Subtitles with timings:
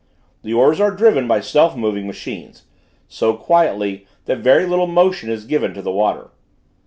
[0.41, 2.65] The oars are driven by self moving machines,
[3.07, 6.31] so quietly that very little motion is given to the water.